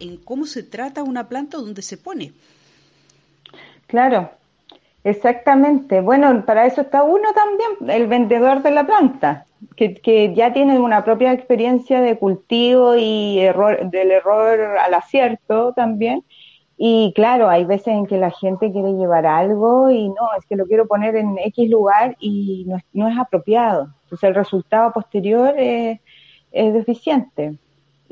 En 0.00 0.16
cómo 0.16 0.46
se 0.46 0.62
trata 0.62 1.02
una 1.02 1.28
planta 1.28 1.58
donde 1.58 1.82
se 1.82 1.96
pone. 1.96 2.32
Claro, 3.86 4.30
exactamente. 5.04 6.00
Bueno, 6.00 6.44
para 6.44 6.66
eso 6.66 6.80
está 6.82 7.02
uno 7.02 7.28
también, 7.34 7.90
el 7.90 8.06
vendedor 8.06 8.62
de 8.62 8.70
la 8.70 8.86
planta, 8.86 9.46
que, 9.76 9.94
que 9.94 10.34
ya 10.34 10.52
tiene 10.52 10.78
una 10.78 11.04
propia 11.04 11.32
experiencia 11.32 12.00
de 12.00 12.18
cultivo 12.18 12.96
y 12.96 13.40
error, 13.40 13.90
del 13.90 14.10
error 14.10 14.78
al 14.78 14.94
acierto 14.94 15.72
también. 15.74 16.24
Y 16.82 17.12
claro, 17.14 17.50
hay 17.50 17.66
veces 17.66 17.88
en 17.88 18.06
que 18.06 18.16
la 18.16 18.30
gente 18.30 18.72
quiere 18.72 18.92
llevar 18.94 19.26
algo 19.26 19.90
y 19.90 20.08
no, 20.08 20.28
es 20.38 20.46
que 20.46 20.56
lo 20.56 20.64
quiero 20.66 20.86
poner 20.86 21.14
en 21.14 21.36
X 21.38 21.68
lugar 21.68 22.16
y 22.20 22.64
no 22.66 22.76
es, 22.76 22.84
no 22.94 23.06
es 23.06 23.18
apropiado. 23.18 23.88
Entonces 24.04 24.28
el 24.28 24.34
resultado 24.34 24.90
posterior 24.90 25.54
es, 25.58 26.00
es 26.52 26.72
deficiente. 26.72 27.58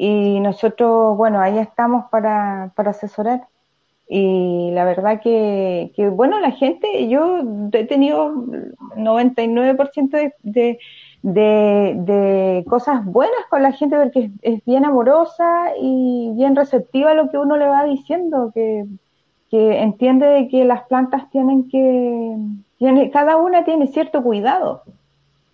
Y 0.00 0.38
nosotros, 0.38 1.16
bueno, 1.16 1.40
ahí 1.40 1.58
estamos 1.58 2.04
para, 2.10 2.72
para 2.76 2.92
asesorar. 2.92 3.48
Y 4.08 4.70
la 4.72 4.84
verdad 4.84 5.20
que, 5.20 5.92
que, 5.96 6.08
bueno, 6.08 6.38
la 6.38 6.52
gente, 6.52 7.08
yo 7.08 7.40
he 7.72 7.84
tenido 7.84 8.32
99% 8.96 10.10
de, 10.10 10.32
de, 10.44 10.78
de, 11.22 11.94
de, 11.96 12.64
cosas 12.68 13.04
buenas 13.04 13.40
con 13.50 13.62
la 13.62 13.72
gente 13.72 13.96
porque 13.96 14.20
es, 14.20 14.30
es, 14.42 14.64
bien 14.64 14.84
amorosa 14.84 15.72
y 15.80 16.30
bien 16.36 16.54
receptiva 16.54 17.10
a 17.10 17.14
lo 17.14 17.28
que 17.28 17.38
uno 17.38 17.56
le 17.56 17.66
va 17.66 17.84
diciendo, 17.84 18.52
que, 18.54 18.86
que 19.50 19.80
entiende 19.82 20.26
de 20.26 20.48
que 20.48 20.64
las 20.64 20.84
plantas 20.84 21.28
tienen 21.30 21.68
que, 21.68 22.36
tiene, 22.78 23.10
cada 23.10 23.36
una 23.36 23.64
tiene 23.64 23.88
cierto 23.88 24.22
cuidado. 24.22 24.84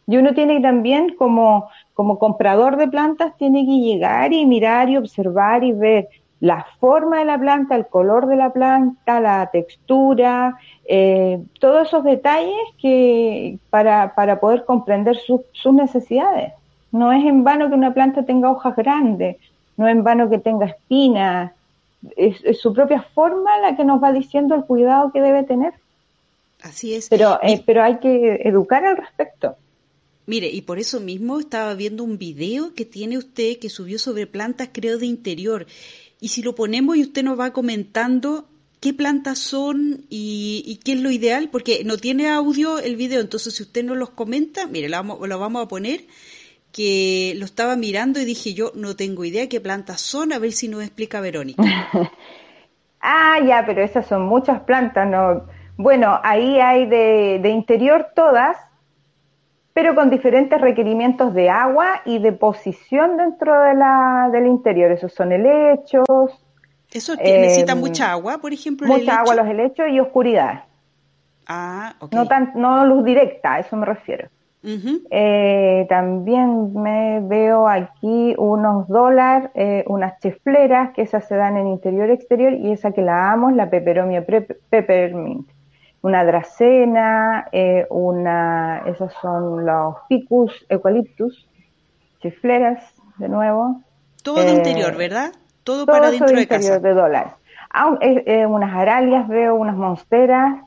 Y 0.06 0.16
uno 0.16 0.34
tiene 0.34 0.60
también 0.60 1.14
como, 1.16 1.68
como 1.94 2.18
comprador 2.18 2.76
de 2.76 2.88
plantas, 2.88 3.36
tiene 3.36 3.64
que 3.64 3.78
llegar 3.78 4.32
y 4.32 4.44
mirar 4.44 4.90
y 4.90 4.96
observar 4.96 5.64
y 5.64 5.72
ver 5.72 6.08
la 6.40 6.66
forma 6.78 7.20
de 7.20 7.24
la 7.24 7.38
planta, 7.38 7.74
el 7.74 7.86
color 7.86 8.26
de 8.26 8.36
la 8.36 8.52
planta, 8.52 9.20
la 9.20 9.48
textura, 9.50 10.58
eh, 10.86 11.42
todos 11.58 11.88
esos 11.88 12.04
detalles 12.04 12.54
que 12.78 13.58
para, 13.70 14.14
para 14.14 14.40
poder 14.40 14.66
comprender 14.66 15.16
su, 15.16 15.44
sus 15.52 15.72
necesidades. 15.72 16.52
No 16.92 17.12
es 17.12 17.24
en 17.24 17.44
vano 17.44 17.68
que 17.68 17.74
una 17.74 17.94
planta 17.94 18.24
tenga 18.24 18.50
hojas 18.50 18.76
grandes, 18.76 19.38
no 19.78 19.88
es 19.88 19.92
en 19.92 20.04
vano 20.04 20.28
que 20.28 20.38
tenga 20.38 20.66
espinas, 20.66 21.52
es, 22.16 22.44
es 22.44 22.60
su 22.60 22.74
propia 22.74 23.02
forma 23.14 23.56
la 23.58 23.74
que 23.74 23.84
nos 23.84 24.02
va 24.02 24.12
diciendo 24.12 24.54
el 24.54 24.64
cuidado 24.64 25.12
que 25.12 25.22
debe 25.22 25.44
tener. 25.44 25.72
Así 26.62 26.94
es. 26.94 27.08
Pero, 27.08 27.38
eh, 27.42 27.62
pero 27.64 27.82
hay 27.82 27.96
que 27.98 28.42
educar 28.44 28.84
al 28.84 28.96
respecto. 28.96 29.56
Mire, 30.26 30.48
y 30.48 30.62
por 30.62 30.78
eso 30.78 31.00
mismo 31.00 31.38
estaba 31.38 31.74
viendo 31.74 32.02
un 32.02 32.16
video 32.16 32.74
que 32.74 32.84
tiene 32.84 33.18
usted 33.18 33.58
que 33.58 33.68
subió 33.68 33.98
sobre 33.98 34.26
plantas, 34.26 34.70
creo, 34.72 34.98
de 34.98 35.06
interior. 35.06 35.66
Y 36.20 36.28
si 36.28 36.42
lo 36.42 36.54
ponemos 36.54 36.96
y 36.96 37.02
usted 37.02 37.22
nos 37.22 37.38
va 37.38 37.52
comentando 37.52 38.46
qué 38.80 38.94
plantas 38.94 39.38
son 39.38 40.04
y, 40.08 40.80
qué 40.84 40.92
es 40.92 41.00
lo 41.00 41.10
ideal, 41.10 41.48
porque 41.50 41.84
no 41.84 41.96
tiene 41.96 42.28
audio 42.28 42.78
el 42.78 42.96
video, 42.96 43.20
entonces 43.20 43.54
si 43.54 43.62
usted 43.62 43.84
no 43.84 43.94
los 43.94 44.10
comenta, 44.10 44.66
mire, 44.66 44.88
lo 44.88 44.96
vamos, 44.96 45.28
lo 45.28 45.38
vamos 45.38 45.64
a 45.64 45.68
poner, 45.68 46.02
que 46.72 47.34
lo 47.36 47.44
estaba 47.44 47.76
mirando 47.76 48.20
y 48.20 48.24
dije 48.24 48.52
yo, 48.52 48.72
no 48.74 48.96
tengo 48.96 49.24
idea 49.24 49.48
qué 49.48 49.60
plantas 49.60 50.00
son, 50.00 50.32
a 50.32 50.38
ver 50.38 50.52
si 50.52 50.68
nos 50.68 50.82
explica 50.82 51.20
Verónica. 51.20 51.62
ah, 53.00 53.38
ya, 53.46 53.64
pero 53.64 53.82
esas 53.82 54.06
son 54.06 54.26
muchas 54.26 54.60
plantas, 54.62 55.08
¿no? 55.08 55.46
Bueno, 55.76 56.20
ahí 56.22 56.60
hay 56.60 56.86
de, 56.86 57.40
de 57.42 57.48
interior 57.50 58.08
todas, 58.14 58.56
pero 59.74 59.96
con 59.96 60.08
diferentes 60.08 60.58
requerimientos 60.60 61.34
de 61.34 61.50
agua 61.50 62.00
y 62.06 62.20
de 62.20 62.32
posición 62.32 63.16
dentro 63.16 63.60
de 63.60 63.74
la, 63.74 64.30
del 64.32 64.46
interior. 64.46 64.92
Esos 64.92 65.12
son 65.12 65.32
helechos. 65.32 66.06
¿Eso 66.92 67.14
eh, 67.18 67.40
necesita 67.40 67.74
mucha 67.74 68.12
agua, 68.12 68.38
por 68.38 68.52
ejemplo? 68.52 68.86
Mucha 68.86 69.16
agua 69.16 69.34
los 69.34 69.48
helechos 69.48 69.86
y 69.90 69.98
oscuridad. 69.98 70.64
Ah, 71.48 71.96
ok. 71.98 72.12
No, 72.14 72.26
tan, 72.26 72.52
no 72.54 72.86
luz 72.86 73.04
directa, 73.04 73.54
a 73.54 73.58
eso 73.58 73.76
me 73.76 73.84
refiero. 73.84 74.28
Uh 74.62 74.68
-huh. 74.68 75.00
eh, 75.10 75.86
también 75.90 76.72
me 76.72 77.20
veo 77.20 77.68
aquí 77.68 78.34
unos 78.38 78.88
dólares, 78.88 79.50
eh, 79.54 79.84
unas 79.88 80.18
chifleras, 80.20 80.94
que 80.94 81.02
esas 81.02 81.26
se 81.28 81.34
dan 81.34 81.58
en 81.58 81.66
interior 81.66 82.08
y 82.08 82.12
exterior, 82.12 82.52
y 82.54 82.70
esa 82.70 82.92
que 82.92 83.02
la 83.02 83.32
amo 83.32 83.50
es 83.50 83.56
la 83.56 83.68
peperomia 83.68 84.24
peppermint 84.70 85.46
una 86.04 86.22
dracena, 86.22 87.48
eh, 87.50 87.86
una, 87.88 88.82
esos 88.84 89.10
son 89.22 89.64
los 89.64 89.96
ficus 90.06 90.66
eucaliptus, 90.68 91.48
chifleras, 92.20 92.84
de 93.16 93.30
nuevo. 93.30 93.80
Todo 94.22 94.42
de 94.42 94.50
eh, 94.50 94.54
interior, 94.54 94.94
¿verdad? 94.98 95.32
Todo, 95.62 95.86
todo 95.86 95.94
para 95.94 96.10
dentro 96.10 96.28
de, 96.28 96.34
de 96.40 96.46
casa. 96.46 96.78
de 96.78 96.92
dólares. 96.92 97.32
Ah, 97.70 97.96
eh, 98.02 98.44
unas 98.44 98.74
aralias, 98.74 99.26
veo 99.28 99.54
unas 99.54 99.76
monsteras, 99.76 100.60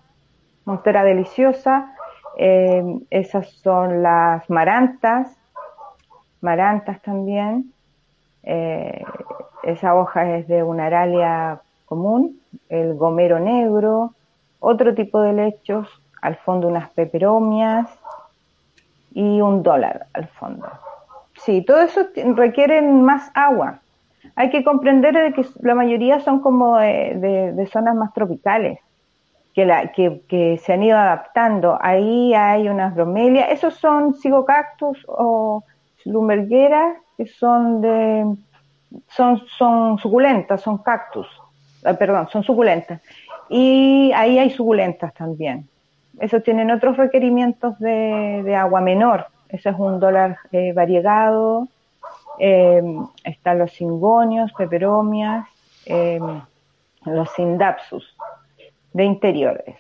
monstera 0.66 1.03
deliciosa, 1.03 1.94
esas 2.36 3.48
son 3.62 4.02
las 4.02 4.50
marantas, 4.50 5.38
marantas 6.42 7.00
también. 7.04 7.74
esa 8.42 9.94
hoja 9.96 10.38
es 10.38 10.48
de 10.48 10.64
una 10.64 10.88
aralia 10.88 11.62
común, 11.86 12.42
el 12.69 12.96
gomero 12.96 13.40
negro, 13.40 14.16
otro 14.59 14.94
tipo 14.94 15.22
de 15.22 15.34
lechos, 15.34 15.88
al 16.22 16.35
fondo 16.38 16.68
unas 16.68 16.90
peperomias 16.91 17.88
y 19.13 19.41
un 19.41 19.63
dólar 19.63 20.07
al 20.13 20.28
fondo. 20.28 20.68
Sí, 21.38 21.62
todo 21.62 21.81
eso 21.81 22.01
requiere 22.35 22.81
más 22.81 23.31
agua. 23.34 23.79
Hay 24.35 24.50
que 24.50 24.63
comprender 24.63 25.13
de 25.13 25.34
que 25.34 25.45
la 25.62 25.75
mayoría 25.75 26.19
son 26.19 26.41
como 26.41 26.78
de, 26.78 27.53
de, 27.56 27.68
zonas 27.68 27.95
más 27.95 28.13
tropicales, 28.13 28.79
que, 29.53 29.66
la, 29.66 29.91
que, 29.91 30.22
que, 30.28 30.57
se 30.57 30.74
han 30.74 30.84
ido 30.84 30.97
adaptando. 30.97 31.78
Ahí 31.81 32.34
hay 32.34 32.68
unas 32.68 32.94
bromelias, 32.94 33.50
esos 33.51 33.75
son 33.75 34.16
cigocactus 34.16 35.06
o 35.07 35.63
lumbergueras, 36.06 36.97
que 37.16 37.28
son 37.28 37.81
de, 37.81 38.35
son, 39.09 39.41
son 39.57 39.97
suculentas, 40.00 40.62
son 40.62 40.79
cactus, 40.79 41.28
eh, 41.85 41.94
perdón, 41.94 42.28
son 42.31 42.44
suculentas 42.44 43.01
y 43.50 44.12
ahí 44.13 44.40
hay 44.40 44.50
suculentas 44.50 45.13
también. 45.13 45.68
Esos 46.19 46.44
tienen 46.44 46.72
otros 46.72 46.97
requerimientos 46.97 47.78
de, 47.80 48.41
de 48.44 48.56
agua 48.56 48.81
menor. 48.81 49.28
Ese 49.50 49.69
es 49.69 49.75
un 49.78 50.00
dólar 50.00 50.38
eh, 50.52 50.74
variegado. 50.74 51.68
Eh, 52.40 52.81
están 53.24 53.59
los 53.59 53.72
cingonios, 53.72 54.52
peperomias, 54.53 55.47
eh, 55.86 56.19
los 57.06 57.30
sindapsus 57.31 58.16
de 58.94 59.03
interiores. 59.03 59.75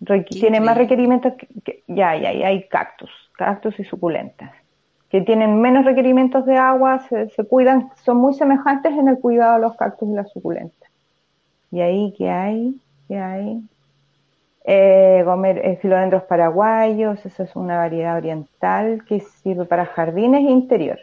Requ 0.00 0.30
tienen 0.30 0.64
más 0.64 0.76
requerimientos 0.76 1.34
que, 1.34 1.46
que 1.64 1.84
ya, 1.86 2.16
ya, 2.16 2.32
ya 2.32 2.48
hay 2.48 2.66
cactus, 2.68 3.10
cactus 3.36 3.78
y 3.78 3.84
suculentas, 3.84 4.50
que 5.08 5.20
tienen 5.20 5.60
menos 5.60 5.84
requerimientos 5.84 6.44
de 6.44 6.56
agua, 6.56 6.98
se, 7.08 7.28
se 7.30 7.44
cuidan, 7.44 7.90
son 8.04 8.16
muy 8.16 8.34
semejantes 8.34 8.92
en 8.92 9.06
el 9.06 9.18
cuidado 9.20 9.54
de 9.54 9.60
los 9.60 9.76
cactus 9.76 10.08
y 10.08 10.14
las 10.14 10.30
suculentas. 10.32 10.81
Y 11.72 11.80
ahí, 11.80 12.14
¿qué 12.16 12.30
hay? 12.30 12.76
¿Qué 13.08 13.18
hay? 13.18 13.62
Eh, 14.64 15.24
eh, 15.24 15.78
filodendros 15.80 16.22
paraguayos, 16.24 17.24
esa 17.26 17.42
es 17.42 17.56
una 17.56 17.78
variedad 17.78 18.16
oriental 18.16 19.04
que 19.06 19.20
sirve 19.20 19.64
para 19.64 19.86
jardines 19.86 20.46
e 20.46 20.50
interior. 20.50 21.00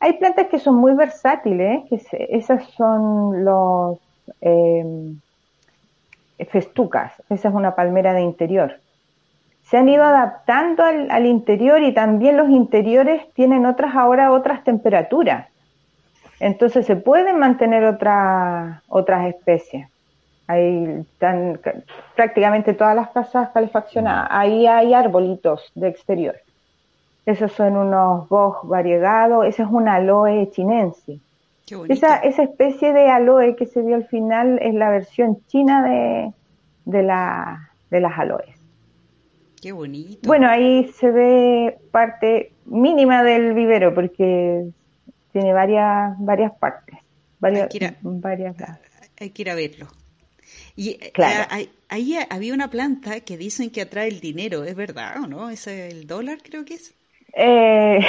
Hay 0.00 0.14
plantas 0.14 0.46
que 0.46 0.58
son 0.58 0.76
muy 0.76 0.94
versátiles, 0.94 1.82
esas 1.90 2.64
son 2.70 3.44
los 3.44 3.98
eh, 4.40 5.12
festucas, 6.50 7.12
esa 7.28 7.48
es 7.48 7.54
una 7.54 7.74
palmera 7.74 8.14
de 8.14 8.22
interior. 8.22 8.80
Se 9.64 9.76
han 9.76 9.88
ido 9.88 10.04
adaptando 10.04 10.84
al, 10.84 11.26
interior 11.26 11.82
y 11.82 11.92
también 11.92 12.36
los 12.36 12.48
interiores 12.50 13.22
tienen 13.34 13.66
otras 13.66 13.94
ahora 13.94 14.32
otras 14.32 14.64
temperaturas. 14.64 15.48
Entonces 16.40 16.86
se 16.86 16.96
pueden 16.96 17.38
mantener 17.38 17.84
otra, 17.84 18.82
otras 18.88 19.26
especies. 19.26 19.91
Ahí 20.52 21.04
están 21.12 21.60
prácticamente 22.14 22.74
todas 22.74 22.94
las 22.94 23.10
casas 23.10 23.50
calefaccionadas. 23.54 24.28
Ahí 24.30 24.66
hay 24.66 24.92
arbolitos 24.92 25.70
de 25.74 25.88
exterior. 25.88 26.36
Esos 27.24 27.52
son 27.52 27.76
unos 27.76 28.28
boj 28.28 28.66
variegados. 28.66 29.46
Ese 29.46 29.62
es 29.62 29.68
un 29.70 29.88
aloe 29.88 30.50
chinense. 30.50 31.20
Esa, 31.88 32.16
esa 32.16 32.42
especie 32.42 32.92
de 32.92 33.08
aloe 33.08 33.56
que 33.56 33.66
se 33.66 33.80
vio 33.82 33.96
al 33.96 34.06
final 34.06 34.58
es 34.60 34.74
la 34.74 34.90
versión 34.90 35.38
china 35.46 35.82
de, 35.82 36.32
de, 36.84 37.02
la, 37.02 37.70
de 37.90 38.00
las 38.00 38.18
aloes. 38.18 38.54
Qué 39.62 39.72
bonito. 39.72 40.26
Bueno, 40.26 40.48
ahí 40.48 40.88
se 40.88 41.10
ve 41.10 41.78
parte 41.92 42.52
mínima 42.66 43.22
del 43.22 43.54
vivero 43.54 43.94
porque 43.94 44.66
tiene 45.32 45.52
varias 45.52 46.14
varias 46.18 46.52
partes. 46.58 46.98
Varias, 47.38 47.62
hay, 47.62 47.68
que 47.68 47.76
ir 47.76 47.86
a, 47.86 47.94
varias... 48.02 48.56
hay 49.20 49.30
que 49.30 49.42
ir 49.42 49.50
a 49.50 49.54
verlo. 49.54 49.86
Y 50.74 50.98
eh, 51.00 51.12
ahí 51.88 52.18
había 52.30 52.54
una 52.54 52.68
planta 52.68 53.20
que 53.20 53.36
dicen 53.36 53.70
que 53.70 53.82
atrae 53.82 54.08
el 54.08 54.20
dinero, 54.20 54.64
¿es 54.64 54.74
verdad 54.74 55.22
o 55.22 55.26
no? 55.26 55.50
¿Es 55.50 55.66
el 55.66 56.06
dólar 56.06 56.38
creo 56.42 56.64
que 56.64 56.74
es? 56.74 56.94
Eh, 57.34 58.00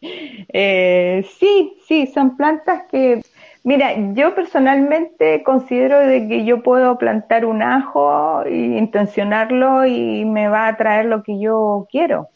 eh, 0.52 1.26
sí, 1.38 1.78
sí, 1.86 2.06
son 2.06 2.36
plantas 2.36 2.84
que 2.90 3.22
Mira, 3.66 3.96
yo 4.14 4.32
personalmente 4.32 5.42
considero 5.42 5.98
de 5.98 6.28
que 6.28 6.44
yo 6.44 6.62
puedo 6.62 6.98
plantar 6.98 7.44
un 7.44 7.62
ajo 7.62 8.44
e 8.44 8.54
intencionarlo 8.54 9.84
y 9.84 10.24
me 10.24 10.46
va 10.46 10.68
a 10.68 10.76
traer 10.76 11.06
lo 11.06 11.24
que 11.24 11.40
yo 11.40 11.88
quiero. 11.90 12.28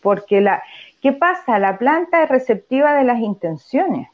Porque 0.00 0.40
la, 0.40 0.62
¿qué 1.02 1.12
pasa? 1.12 1.58
La 1.58 1.76
planta 1.76 2.22
es 2.22 2.30
receptiva 2.30 2.94
de 2.94 3.04
las 3.04 3.18
intenciones. 3.20 4.08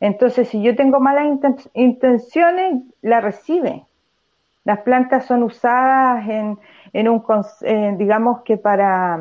Entonces, 0.00 0.48
si 0.48 0.62
yo 0.62 0.76
tengo 0.76 1.00
malas 1.00 1.26
intenciones, 1.74 2.82
la 3.02 3.20
recibe. 3.20 3.84
Las 4.64 4.80
plantas 4.80 5.26
son 5.26 5.42
usadas 5.44 6.28
en, 6.28 7.08
un, 7.08 7.98
digamos 7.98 8.42
que 8.42 8.56
para, 8.56 9.18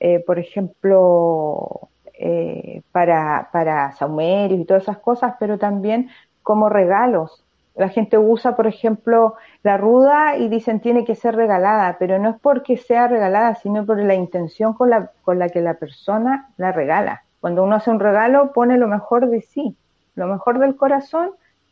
eh, 0.00 0.20
por 0.26 0.38
ejemplo, 0.38 1.88
eh, 2.14 2.82
para, 2.92 3.48
para 3.52 3.92
saumerios 3.92 4.60
y 4.60 4.64
todas 4.64 4.82
esas 4.82 4.98
cosas, 4.98 5.36
pero 5.38 5.56
también 5.56 6.10
como 6.42 6.68
regalos. 6.68 7.44
La 7.76 7.88
gente 7.88 8.18
usa, 8.18 8.56
por 8.56 8.66
ejemplo, 8.66 9.36
la 9.62 9.76
ruda 9.76 10.36
y 10.36 10.48
dicen 10.48 10.80
tiene 10.80 11.04
que 11.04 11.14
ser 11.14 11.36
regalada, 11.36 11.96
pero 11.98 12.18
no 12.18 12.30
es 12.30 12.36
porque 12.40 12.76
sea 12.76 13.08
regalada, 13.08 13.54
sino 13.54 13.86
por 13.86 13.98
la 13.98 14.14
intención 14.14 14.74
con 14.74 14.90
la, 14.90 15.12
con 15.22 15.38
la 15.38 15.48
que 15.48 15.60
la 15.60 15.74
persona 15.74 16.50
la 16.56 16.72
regala. 16.72 17.22
Cuando 17.40 17.64
uno 17.64 17.76
hace 17.76 17.90
un 17.90 18.00
regalo, 18.00 18.52
pone 18.52 18.76
lo 18.76 18.86
mejor 18.86 19.28
de 19.28 19.40
sí, 19.40 19.76
lo 20.14 20.26
mejor 20.26 20.58
del 20.58 20.76
corazón 20.76 21.30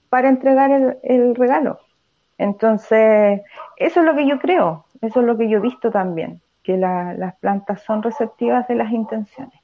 para 0.09 0.29
entregar 0.29 0.71
el, 0.71 0.99
el 1.03 1.35
regalo. 1.35 1.81
Entonces, 2.39 3.41
eso 3.77 4.01
es 4.01 4.07
lo 4.07 4.15
que 4.15 4.27
yo 4.27 4.39
creo, 4.39 4.85
eso 5.03 5.21
es 5.21 5.27
lo 5.27 5.37
que 5.37 5.51
yo 5.51 5.59
he 5.59 5.61
visto 5.61 5.91
también, 5.91 6.41
que 6.63 6.77
las 6.77 7.35
plantas 7.37 7.83
son 7.83 8.03
receptivas 8.03 8.67
de 8.69 8.77
las 8.77 8.93
intenciones. 8.93 9.59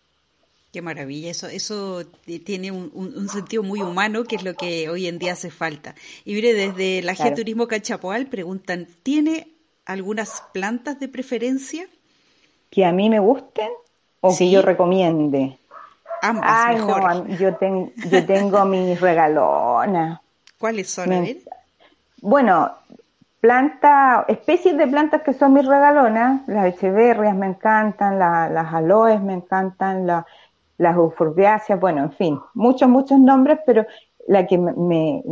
Qué 0.73 0.83
maravilla, 0.83 1.31
eso, 1.31 1.47
eso 1.47 2.03
tiene 2.45 2.73
un, 2.73 3.29
sentido 3.29 3.63
muy 3.63 3.81
humano, 3.81 4.25
que 4.25 4.35
es 4.35 4.43
lo 4.43 4.55
que 4.55 4.89
hoy 4.89 5.07
en 5.07 5.21
día 5.21 5.35
hace 5.35 5.51
falta. 5.51 5.95
Y 6.25 6.35
mire, 6.35 6.53
desde 6.53 7.01
la 7.03 7.15
claro. 7.15 7.37
Turismo 7.37 7.69
Cachapoal 7.69 8.27
preguntan, 8.27 8.89
¿tiene 9.05 9.47
algunas 9.87 10.43
plantas 10.53 10.99
de 10.99 11.07
preferencia? 11.07 11.87
¿Que 12.71 12.85
a 12.85 12.91
mí 12.91 13.09
me 13.09 13.21
gusten 13.21 13.71
o 14.21 14.37
que 14.37 14.51
yo 14.51 14.63
recomiende? 14.63 15.59
Ambas, 16.25 16.51
Ay, 16.51 16.77
mejor. 16.77 17.03
No, 17.03 17.27
yo, 17.37 17.55
tengo 17.57 17.91
yo 18.11 18.25
tengo 18.25 18.65
mis 18.65 18.99
regalonas. 18.99 20.21
¿Cuáles 20.59 20.89
son? 20.89 21.13
a 21.13 21.21
ver. 21.21 21.37
Bueno, 22.23 22.73
plantas, 23.41 24.25
especies 24.29 24.75
de 24.79 24.87
plantas 24.87 25.21
que 25.21 25.35
son 25.35 25.53
mis 25.53 25.67
regalonas, 25.67 26.41
las 26.49 26.65
echeverrias 26.75 27.37
me 27.37 27.45
encantan, 27.45 28.19
las 28.19 28.73
aloes 28.73 29.21
me 29.21 29.35
encantan, 29.35 30.07
la, 30.07 30.25
las 30.79 30.97
euforbiáceas, 30.97 31.79
bueno, 31.79 32.05
en 32.05 32.13
fin, 32.13 32.41
muchos, 32.55 32.89
muchos 32.89 33.21
nombres, 33.21 33.59
pero 33.67 33.85
la 34.27 34.47
que 34.47 34.57
me, 34.57 34.73
me, 34.73 35.23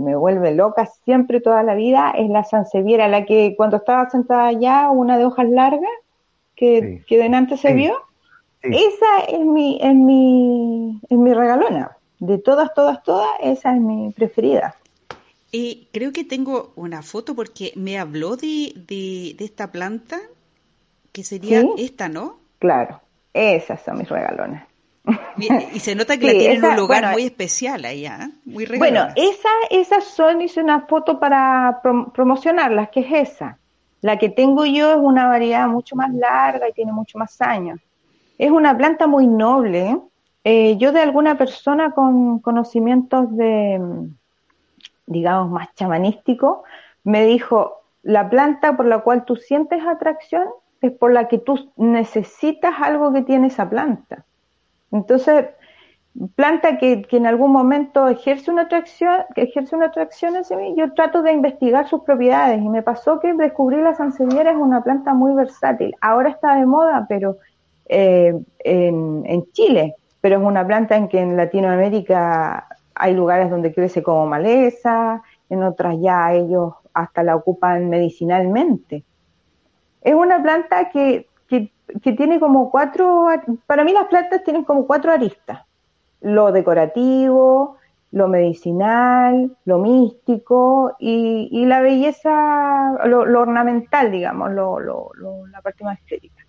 me, 0.00 0.16
vuelve 0.16 0.52
loca 0.52 0.86
siempre 1.04 1.40
toda 1.40 1.62
la 1.62 1.76
vida 1.76 2.10
es 2.16 2.28
la 2.28 2.42
sanseviera, 2.42 3.06
la 3.06 3.24
que 3.24 3.54
cuando 3.56 3.76
estaba 3.76 4.10
sentada 4.10 4.48
allá, 4.48 4.90
una 4.90 5.16
de 5.16 5.26
hojas 5.26 5.48
largas, 5.48 5.92
que, 6.56 7.04
que 7.06 7.18
delante 7.18 7.56
se 7.56 7.72
vio, 7.72 7.94
esa 8.62 9.24
es 9.28 9.40
mi, 9.40 9.78
es 9.80 9.94
mi, 9.94 11.00
es 11.08 11.18
mi 11.18 11.34
regalona. 11.34 11.96
De 12.18 12.38
todas, 12.38 12.74
todas, 12.74 13.02
todas, 13.02 13.28
esa 13.40 13.74
es 13.74 13.80
mi 13.80 14.12
preferida. 14.12 14.74
Y 15.52 15.88
creo 15.92 16.12
que 16.12 16.24
tengo 16.24 16.72
una 16.76 17.02
foto 17.02 17.34
porque 17.34 17.72
me 17.76 17.98
habló 17.98 18.36
de, 18.36 18.72
de, 18.76 19.34
de 19.36 19.44
esta 19.44 19.72
planta, 19.72 20.20
que 21.12 21.24
sería 21.24 21.64
esta, 21.76 22.08
¿no? 22.08 22.38
Claro, 22.58 23.00
esas 23.32 23.82
son 23.82 23.98
mis 23.98 24.08
regalonas. 24.08 24.70
Y 25.38 25.80
se 25.80 25.94
nota 25.94 26.18
que 26.18 26.26
la 26.32 26.32
tiene 26.32 26.54
en 26.54 26.64
un 26.64 26.76
lugar 26.76 27.12
muy 27.12 27.24
especial 27.24 27.84
allá, 27.84 28.18
¿eh? 28.22 28.30
muy 28.44 28.66
Bueno, 28.78 29.08
esa, 29.16 29.48
esas 29.70 30.04
son, 30.04 30.42
hice 30.42 30.60
una 30.60 30.86
foto 30.86 31.18
para 31.18 31.80
promocionarlas, 32.12 32.90
que 32.90 33.00
es 33.00 33.30
esa. 33.30 33.58
La 34.02 34.18
que 34.18 34.28
tengo 34.28 34.64
yo 34.64 34.92
es 34.92 34.98
una 34.98 35.26
variedad 35.26 35.66
mucho 35.68 35.96
más 35.96 36.12
larga 36.12 36.68
y 36.68 36.72
tiene 36.72 36.92
mucho 36.92 37.18
más 37.18 37.40
años. 37.40 37.80
Es 38.40 38.50
una 38.50 38.74
planta 38.74 39.06
muy 39.06 39.26
noble. 39.26 40.00
Eh, 40.44 40.78
yo 40.78 40.92
de 40.92 41.00
alguna 41.00 41.36
persona 41.36 41.90
con 41.90 42.38
conocimientos 42.38 43.36
de, 43.36 43.78
digamos, 45.04 45.50
más 45.50 45.74
chamanístico, 45.74 46.64
me 47.04 47.26
dijo, 47.26 47.82
la 48.02 48.30
planta 48.30 48.78
por 48.78 48.86
la 48.86 49.00
cual 49.00 49.26
tú 49.26 49.36
sientes 49.36 49.84
atracción 49.84 50.48
es 50.80 50.90
por 50.90 51.12
la 51.12 51.28
que 51.28 51.36
tú 51.36 51.70
necesitas 51.76 52.76
algo 52.80 53.12
que 53.12 53.20
tiene 53.20 53.48
esa 53.48 53.68
planta. 53.68 54.24
Entonces, 54.90 55.48
planta 56.34 56.78
que, 56.78 57.02
que, 57.02 57.18
en 57.18 57.26
algún 57.26 57.52
momento 57.52 58.08
ejerce 58.08 58.50
una 58.50 58.62
atracción, 58.62 59.16
que 59.34 59.42
ejerce 59.42 59.76
una 59.76 59.88
atracción 59.88 60.32
mí, 60.56 60.74
yo 60.78 60.94
trato 60.94 61.20
de 61.20 61.32
investigar 61.32 61.88
sus 61.88 62.04
propiedades 62.04 62.62
y 62.62 62.70
me 62.70 62.82
pasó 62.82 63.20
que 63.20 63.34
descubrí 63.34 63.82
la 63.82 63.94
sanseviera 63.94 64.52
es 64.52 64.56
una 64.56 64.82
planta 64.82 65.12
muy 65.12 65.34
versátil. 65.34 65.94
Ahora 66.00 66.30
está 66.30 66.56
de 66.56 66.64
moda, 66.64 67.04
pero 67.06 67.36
eh, 67.92 68.34
en, 68.60 69.52
Chile, 69.52 69.96
pero 70.20 70.38
es 70.38 70.42
una 70.42 70.66
planta 70.66 70.96
en 70.96 71.08
que 71.08 71.20
en 71.20 71.36
Latinoamérica 71.36 72.68
hay 72.94 73.14
lugares 73.14 73.50
donde 73.50 73.72
crece 73.74 74.02
como 74.02 74.26
maleza, 74.26 75.22
en 75.48 75.62
otras 75.62 75.96
ya 76.00 76.32
ellos 76.32 76.74
hasta 76.94 77.22
la 77.22 77.36
ocupan 77.36 77.88
medicinalmente. 77.88 79.02
Es 80.02 80.14
una 80.14 80.42
planta 80.42 80.90
que 80.90 81.26
que 82.02 82.12
tiene 82.12 82.38
como 82.38 82.70
cuatro, 82.70 83.28
para 83.66 83.84
mí 83.84 83.92
las 83.92 84.06
plantas 84.06 84.44
tienen 84.44 84.64
como 84.64 84.86
cuatro 84.86 85.12
aristas, 85.12 85.60
lo 86.20 86.52
decorativo, 86.52 87.76
lo 88.12 88.28
medicinal, 88.28 89.56
lo 89.64 89.78
místico 89.78 90.96
y, 90.98 91.48
y 91.50 91.66
la 91.66 91.80
belleza, 91.80 92.98
lo, 93.06 93.24
lo 93.24 93.40
ornamental, 93.40 94.10
digamos, 94.10 94.52
lo, 94.52 94.78
lo, 94.80 95.12
la 95.50 95.60
parte 95.62 95.84
más 95.84 95.98
estética. 95.98 96.39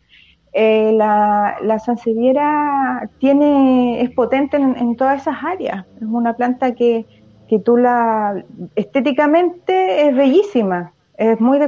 Eh, 0.54 0.92
la, 0.94 1.58
la 1.62 1.80
sanseviera 1.80 3.10
tiene, 3.20 4.02
es 4.02 4.10
potente 4.12 4.58
en, 4.58 4.78
en, 4.78 4.96
todas 4.96 5.22
esas 5.22 5.38
áreas. 5.44 5.86
Es 5.96 6.04
una 6.04 6.34
planta 6.34 6.76
que, 6.76 7.06
que 7.48 7.60
tú 7.60 7.78
la, 7.78 8.44
estéticamente 8.76 10.08
es 10.08 10.16
bellísima. 10.16 10.94
Es 11.18 11.40
muy, 11.40 11.60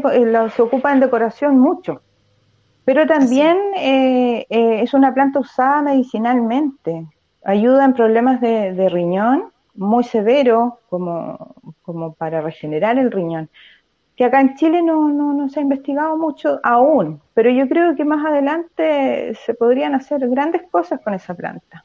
se 0.56 0.62
ocupa 0.62 0.94
en 0.94 1.02
decoración 1.02 1.60
mucho. 1.60 2.02
Pero 2.86 3.06
también 3.06 3.58
eh, 3.76 4.46
eh, 4.50 4.82
es 4.82 4.94
una 4.94 5.14
planta 5.14 5.40
usada 5.40 5.82
medicinalmente. 5.82 7.06
Ayuda 7.44 7.86
en 7.86 7.94
problemas 7.94 8.42
de, 8.42 8.90
riñón 8.90 9.52
muy 9.76 10.04
severo, 10.04 10.80
como, 10.90 11.56
como 11.82 12.14
para 12.14 12.42
regenerar 12.42 12.98
el 12.98 13.12
riñón. 13.12 13.50
Que 14.16 14.26
acá 14.26 14.42
en 14.42 14.56
Chile 14.56 14.82
no, 14.82 15.10
no, 15.10 15.34
no 15.34 15.50
se 15.50 15.60
ha 15.60 15.64
investigado 15.64 16.18
mucho 16.18 16.60
aún, 16.64 17.22
pero 17.34 17.50
yo 17.50 17.68
creo 17.68 17.96
que 17.96 18.06
más 18.06 18.24
adelante 18.26 19.34
se 19.44 19.54
podrían 19.56 19.96
hacer 19.96 20.28
grandes 20.30 20.62
cosas 20.70 21.00
con 21.04 21.14
esa 21.14 21.34
planta. 21.34 21.84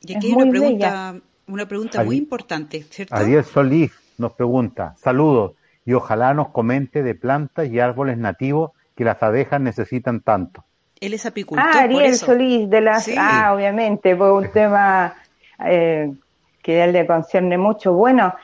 Y 0.00 0.16
aquí 0.16 0.26
hay 0.28 0.32
una 0.32 0.50
pregunta, 0.50 1.20
una 1.46 1.66
pregunta 1.66 2.04
muy 2.04 2.16
importante, 2.16 2.82
¿cierto? 2.90 3.14
Ariel 3.14 3.44
Solís 3.44 3.92
nos 4.18 4.32
pregunta, 4.32 4.94
saludos, 4.96 5.52
y 5.84 5.92
ojalá 5.92 6.34
nos 6.34 6.48
comente 6.48 7.02
de 7.02 7.14
plantas 7.14 7.68
y 7.68 7.78
árboles 7.78 8.18
nativos 8.18 8.72
que 8.96 9.04
las 9.04 9.22
abejas 9.22 9.60
necesitan 9.60 10.20
tanto. 10.20 10.64
Él 11.00 11.14
es 11.14 11.26
apicultor. 11.26 11.66
Ah, 11.66 11.82
Ariel 11.82 12.14
Solís, 12.14 12.70
de 12.70 12.80
las. 12.80 13.10
Ah, 13.16 13.52
obviamente, 13.54 14.16
fue 14.16 14.32
un 14.32 14.50
tema 14.52 15.14
eh, 15.64 16.12
que 16.62 16.80
a 16.80 16.84
él 16.86 16.92
le 16.92 17.06
concierne 17.06 17.58
mucho. 17.58 17.92
Bueno, 17.92 18.34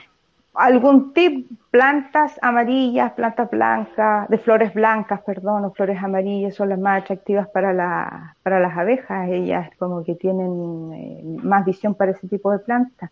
algún 0.55 1.13
tip, 1.13 1.49
plantas 1.71 2.39
amarillas, 2.43 3.13
plantas 3.13 3.51
blancas, 3.51 4.29
de 4.29 4.39
flores 4.39 4.75
blancas, 4.75 5.21
perdón, 5.23 5.65
o 5.65 5.73
flores 5.73 6.03
amarillas 6.03 6.55
son 6.55 6.71
las 6.71 6.79
más 6.79 7.03
atractivas 7.03 7.49
para, 7.49 8.37
para 8.43 8.61
las 8.61 8.77
abejas. 8.77 9.29
Ellas 9.29 9.71
como 9.79 10.05
que 10.05 10.15
tienen 10.15 10.93
eh, 10.93 11.23
más 11.43 11.65
visión 11.65 11.95
para 11.95 12.13
ese 12.13 12.29
tipo 12.29 12.51
de 12.51 12.59
plantas. 12.59 13.11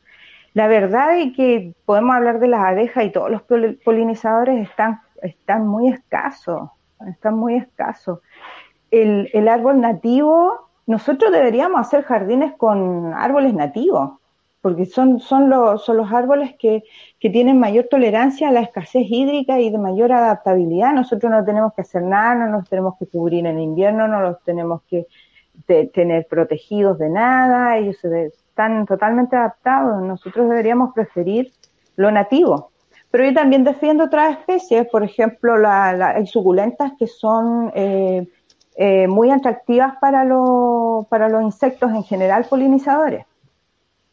La 0.55 0.67
verdad 0.67 1.17
es 1.17 1.37
que 1.37 1.75
podemos 1.85 2.17
hablar 2.17 2.41
de 2.41 2.49
las 2.49 2.65
abejas 2.65 3.05
y 3.05 3.11
todos 3.11 3.31
los 3.31 3.43
polinizadores 3.85 4.69
están, 4.69 5.01
están 5.23 5.67
muy 5.67 5.89
escasos 5.89 6.71
están 7.07 7.37
muy 7.37 7.57
escasos. 7.57 8.21
El, 8.91 9.49
árbol 9.49 9.81
nativo, 9.81 10.71
nosotros 10.87 11.31
deberíamos 11.31 11.81
hacer 11.81 12.05
jardines 12.05 12.55
con 12.57 13.13
árboles 13.15 13.55
nativos, 13.55 14.18
porque 14.69 14.85
son, 14.85 15.19
son, 15.19 15.49
los, 15.49 15.83
son 15.83 15.97
los 15.97 16.13
árboles 16.13 16.55
que, 16.59 16.85
que 17.19 17.31
tienen 17.31 17.59
mayor 17.59 17.87
tolerancia 17.91 18.51
a 18.51 18.53
la 18.53 18.61
escasez 18.61 19.07
hídrica 19.09 19.59
y 19.59 19.71
de 19.71 19.79
mayor 19.79 20.13
adaptabilidad. 20.13 20.93
Nosotros 20.93 21.33
no 21.33 21.43
tenemos 21.43 21.73
que 21.73 21.81
hacer 21.81 22.03
nada, 22.03 22.35
no 22.35 22.49
nos 22.49 22.69
tenemos 22.69 22.97
que 22.99 23.07
cubrir 23.07 23.47
en 23.47 23.59
invierno, 23.59 24.07
no 24.07 24.21
los 24.21 24.43
tenemos 24.43 24.83
que 24.83 25.07
tener 25.67 26.27
protegidos 26.27 26.99
de 26.99 27.09
nada, 27.09 27.79
ellos 27.79 27.97
están 28.05 28.85
totalmente 28.85 29.37
adaptados. 29.37 30.03
Nosotros 30.03 30.51
deberíamos 30.51 30.93
preferir 30.93 31.51
lo 31.97 32.11
nativo. 32.11 32.71
Pero 33.11 33.25
yo 33.25 33.33
también 33.33 33.65
defiendo 33.65 34.05
otras 34.05 34.37
especies, 34.39 34.87
por 34.89 35.03
ejemplo, 35.03 35.57
la, 35.57 36.11
hay 36.11 36.27
suculentas 36.27 36.93
que 36.99 37.07
son 37.07 37.73
eh, 37.75 38.29
eh, 38.77 39.09
muy 39.09 39.31
atractivas 39.31 39.95
para, 39.99 40.29
para 41.09 41.31
los 41.31 41.43
insectos 41.43 41.91
en 41.91 42.03
general 42.03 42.45
polinizadores. 42.51 43.25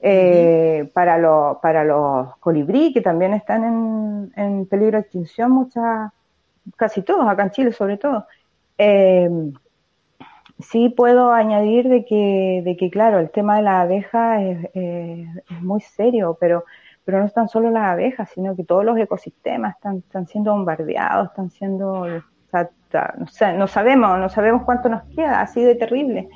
Eh, 0.07 0.91
para, 0.93 1.17
los 1.17 1.57
para 1.57 1.83
los 1.83 2.37
colibrí, 2.37 2.93
que 2.93 3.01
también 3.01 3.33
están 3.33 4.31
en, 4.35 4.65
peligro 4.67 4.97
de 4.97 5.01
extinción, 5.01 5.49
muchas, 5.51 6.11
casi 6.75 7.01
todos, 7.01 7.27
acá 7.27 7.41
en 7.41 7.49
Chile 7.49 7.71
sobre 7.71 7.97
todo. 7.97 8.27
Eh, 8.77 9.27
sí 10.59 10.89
puedo 10.89 11.31
añadir 11.31 11.89
de 11.89 12.05
que, 12.05 12.61
de 12.63 12.77
que, 12.77 12.91
claro, 12.91 13.17
el 13.17 13.31
tema 13.31 13.55
de 13.55 13.63
la 13.63 13.81
abeja 13.81 14.43
es, 14.43 14.69
es 14.75 15.61
muy 15.61 15.81
serio, 15.81 16.37
pero, 16.39 16.65
pero 17.03 17.17
no 17.17 17.25
están 17.25 17.49
solo 17.49 17.71
las 17.71 17.85
abejas, 17.85 18.29
sino 18.29 18.55
que 18.55 18.63
todos 18.63 18.85
los 18.85 18.99
ecosistemas 18.99 19.75
están, 19.75 19.97
están 19.97 20.27
siendo 20.27 20.51
bombardeados, 20.51 21.29
están 21.29 21.49
siendo 21.49 22.05
no, 22.53 23.57
no, 23.57 23.67
sabemos, 23.67 24.19
no 24.19 24.29
sabemos 24.29 24.63
cuánto 24.63 24.89
nos 24.89 25.03
queda, 25.15 25.41
así 25.41 25.63
de 25.63 25.75
terrible. 25.75 26.29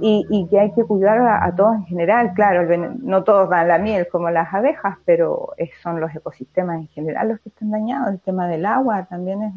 Y, 0.00 0.26
y 0.30 0.46
que 0.48 0.58
hay 0.58 0.72
que 0.72 0.84
cuidar 0.84 1.18
a, 1.20 1.54
todos 1.54 1.76
en 1.76 1.84
general, 1.84 2.32
claro, 2.34 2.66
no 3.02 3.24
todos 3.24 3.50
dan 3.50 3.68
la 3.68 3.78
miel 3.78 4.08
como 4.08 4.30
las 4.30 4.52
abejas, 4.52 4.96
pero 5.04 5.50
son 5.82 6.00
los 6.00 6.14
ecosistemas 6.14 6.76
en 6.76 6.88
general 6.88 7.28
los 7.28 7.40
que 7.40 7.50
están 7.50 7.70
dañados. 7.70 8.14
El 8.14 8.20
tema 8.20 8.48
del 8.48 8.66
agua 8.66 9.06
también 9.10 9.42
es, 9.42 9.54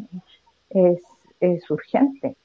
es, 0.70 1.04
es 1.40 1.72
urgente. 1.72 2.36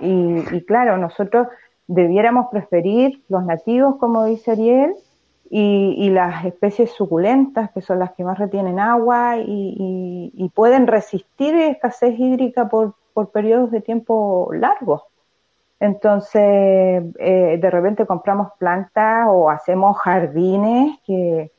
Y, 0.00 0.42
y, 0.52 0.64
claro, 0.64 0.96
nosotros 0.96 1.48
debiéramos 1.86 2.48
preferir 2.50 3.22
los 3.28 3.44
nativos, 3.44 3.96
como 3.96 4.24
dice 4.24 4.52
Ariel, 4.52 4.94
y, 5.50 6.10
las 6.10 6.44
especies 6.44 6.90
suculentas, 6.90 7.70
que 7.70 7.80
son 7.80 8.00
las 8.00 8.12
que 8.12 8.24
más 8.24 8.38
retienen 8.38 8.80
agua 8.80 9.36
y, 9.38 10.32
y 10.34 10.48
pueden 10.48 10.88
resistir 10.88 11.54
escasez 11.54 12.18
hídrica 12.18 12.68
por, 12.68 12.94
por 13.14 13.30
periodos 13.30 13.70
de 13.70 13.80
tiempo 13.80 14.50
largos. 14.52 15.02
Entonces, 15.84 17.04
eh, 17.18 17.58
de 17.60 17.70
repente 17.70 18.06
compramos 18.06 18.48
plantas 18.58 19.26
o 19.28 19.50
hacemos 19.50 19.98
jardines 19.98 20.98
que 21.04 21.52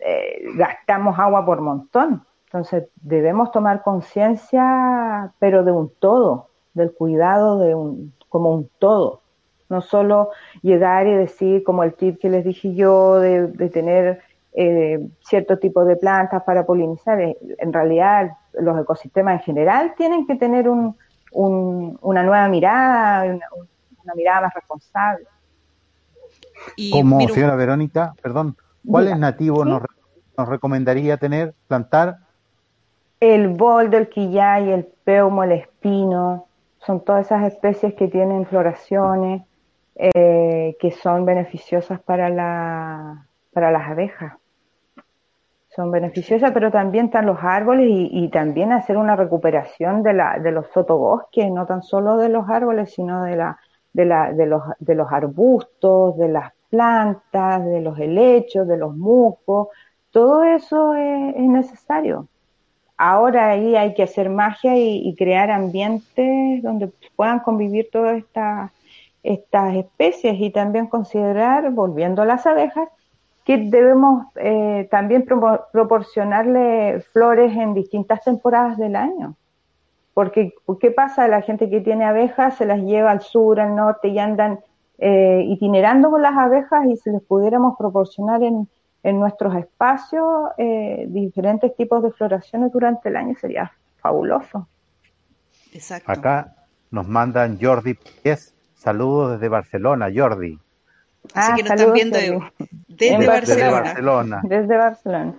eh, 0.00 0.42
gastamos 0.56 1.16
agua 1.16 1.46
por 1.46 1.60
montón. 1.60 2.26
Entonces, 2.46 2.88
debemos 2.96 3.52
tomar 3.52 3.82
conciencia, 3.82 5.32
pero 5.38 5.62
de 5.62 5.70
un 5.70 5.92
todo, 6.00 6.48
del 6.74 6.92
cuidado 6.92 7.60
de 7.60 7.76
un, 7.76 8.14
como 8.28 8.50
un 8.50 8.68
todo. 8.80 9.20
No 9.68 9.80
solo 9.80 10.30
llegar 10.62 11.06
y 11.06 11.14
decir, 11.14 11.62
como 11.62 11.84
el 11.84 11.94
tip 11.94 12.18
que 12.18 12.30
les 12.30 12.44
dije 12.44 12.74
yo, 12.74 13.20
de, 13.20 13.46
de 13.46 13.70
tener 13.70 14.22
eh, 14.54 15.06
cierto 15.20 15.60
tipo 15.60 15.84
de 15.84 15.94
plantas 15.94 16.42
para 16.42 16.66
polinizar. 16.66 17.20
En 17.20 17.72
realidad, 17.72 18.32
los 18.54 18.76
ecosistemas 18.80 19.34
en 19.34 19.44
general 19.44 19.94
tienen 19.96 20.26
que 20.26 20.34
tener 20.34 20.68
un, 20.68 20.96
una 21.36 22.22
nueva 22.22 22.48
mirada, 22.48 23.24
una, 23.24 24.14
mirada 24.14 24.42
más 24.42 24.54
responsable. 24.54 25.26
Como 26.90 27.20
señora 27.28 27.56
Verónica, 27.56 28.14
perdón, 28.22 28.56
¿cuáles 28.86 29.18
nativos 29.18 29.66
nos, 29.66 29.82
nos, 30.36 30.48
recomendaría 30.48 31.16
tener, 31.16 31.54
plantar? 31.68 32.18
El 33.20 33.48
boldo, 33.48 33.98
el 33.98 34.08
quillay, 34.08 34.70
el 34.70 34.84
peumo, 35.04 35.44
el 35.44 35.52
espino, 35.52 36.46
son 36.78 37.04
todas 37.04 37.26
esas 37.26 37.44
especies 37.52 37.94
que 37.94 38.08
tienen 38.08 38.46
floraciones 38.46 39.42
eh, 39.96 40.76
que 40.78 40.90
son 40.90 41.24
beneficiosas 41.24 42.00
para, 42.00 42.28
la, 42.28 43.26
para 43.52 43.70
las 43.70 43.88
abejas 43.88 44.34
son 45.76 45.90
beneficiosas, 45.90 46.52
pero 46.52 46.70
también 46.70 47.06
están 47.06 47.26
los 47.26 47.38
árboles 47.42 47.86
y, 47.88 48.28
también 48.30 48.72
hacer 48.72 48.96
una 48.96 49.14
recuperación 49.14 50.02
de, 50.02 50.14
la, 50.14 50.38
de 50.38 50.50
los 50.50 50.66
sotobosques, 50.72 51.50
no 51.52 51.66
tan 51.66 51.82
solo 51.82 52.16
de 52.16 52.30
los 52.30 52.48
árboles, 52.48 52.94
sino 52.94 53.24
de, 53.24 53.36
la, 53.36 53.58
de, 53.92 54.06
la, 54.06 54.32
de, 54.32 54.46
los, 54.46 54.62
de 54.78 54.94
los 54.94 55.12
arbustos, 55.12 56.16
de 56.16 56.28
las 56.28 56.52
plantas, 56.70 57.64
de 57.64 57.82
los 57.82 57.98
helechos, 57.98 58.66
de 58.66 58.78
los 58.78 58.96
musgos, 58.96 59.68
todo 60.10 60.44
eso 60.44 60.94
es, 60.94 61.36
necesario. 61.36 62.26
Ahora 62.96 63.50
ahí 63.50 63.76
hay 63.76 63.92
que 63.92 64.02
hacer 64.02 64.30
magia 64.30 64.74
y, 64.76 65.06
y 65.06 65.14
crear 65.14 65.50
ambientes 65.50 66.62
donde 66.62 66.90
puedan 67.14 67.40
convivir 67.40 67.90
todas 67.92 68.16
estas 68.16 68.70
estas 69.26 69.74
especies 69.74 70.36
y 70.38 70.50
también 70.50 70.86
considerar, 70.86 71.72
volviendo 71.72 72.22
a 72.22 72.26
las 72.26 72.46
abejas, 72.46 72.88
que 73.46 73.58
debemos 73.58 74.26
eh, 74.34 74.88
también 74.90 75.24
proporcionarle 75.24 77.00
flores 77.12 77.56
en 77.56 77.74
distintas 77.74 78.24
temporadas 78.24 78.76
del 78.76 78.96
año. 78.96 79.36
Porque, 80.14 80.52
¿qué 80.80 80.90
pasa? 80.90 81.28
La 81.28 81.42
gente 81.42 81.70
que 81.70 81.80
tiene 81.80 82.04
abejas 82.04 82.56
se 82.56 82.66
las 82.66 82.80
lleva 82.80 83.12
al 83.12 83.20
sur, 83.20 83.60
al 83.60 83.76
norte 83.76 84.08
y 84.08 84.18
andan 84.18 84.58
eh, 84.98 85.44
itinerando 85.46 86.10
con 86.10 86.22
las 86.22 86.36
abejas 86.36 86.86
y 86.86 86.96
si 86.96 87.10
les 87.10 87.22
pudiéramos 87.22 87.76
proporcionar 87.78 88.42
en, 88.42 88.68
en 89.04 89.20
nuestros 89.20 89.54
espacios 89.54 90.26
eh, 90.58 91.06
diferentes 91.08 91.76
tipos 91.76 92.02
de 92.02 92.10
floraciones 92.10 92.72
durante 92.72 93.10
el 93.10 93.16
año 93.16 93.36
sería 93.40 93.70
fabuloso. 93.98 94.66
Exacto. 95.72 96.10
Acá 96.10 96.56
nos 96.90 97.06
mandan 97.06 97.60
Jordi 97.60 97.94
Pies, 97.94 98.56
saludos 98.74 99.34
desde 99.34 99.48
Barcelona, 99.48 100.08
Jordi. 100.12 100.58
Así 101.32 101.52
ah, 101.52 101.54
que 101.54 101.62
nos 101.62 101.70
están 101.72 101.92
viendo 101.92 102.18
desde, 102.98 103.26
Barcelona. 103.26 104.40
Desde 104.44 104.76
Barcelona. 104.76 105.34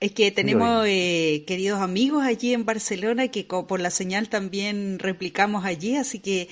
Es 0.00 0.12
que 0.12 0.32
tenemos 0.32 0.84
eh, 0.88 1.44
queridos 1.46 1.80
amigos 1.80 2.24
allí 2.24 2.52
en 2.54 2.64
Barcelona 2.64 3.28
que 3.28 3.44
por 3.44 3.80
la 3.80 3.90
señal 3.90 4.28
también 4.28 4.98
replicamos 4.98 5.64
allí, 5.64 5.96
así 5.96 6.18
que 6.18 6.48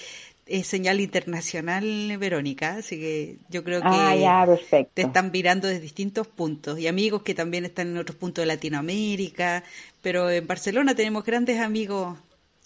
es 0.46 0.66
señal 0.66 1.00
internacional, 1.00 2.16
Verónica, 2.18 2.76
así 2.76 2.98
que 2.98 3.36
yo 3.48 3.62
creo 3.62 3.80
que 3.80 3.88
ah, 3.88 4.46
te 4.94 5.02
están 5.02 5.30
mirando 5.32 5.68
desde 5.68 5.80
distintos 5.80 6.26
puntos 6.26 6.78
y 6.78 6.88
amigos 6.88 7.22
que 7.22 7.34
también 7.34 7.64
están 7.64 7.88
en 7.88 7.98
otros 7.98 8.16
puntos 8.16 8.42
de 8.42 8.46
Latinoamérica, 8.46 9.62
pero 10.02 10.28
en 10.28 10.46
Barcelona 10.46 10.94
tenemos 10.94 11.24
grandes 11.24 11.60
amigos 11.60 12.18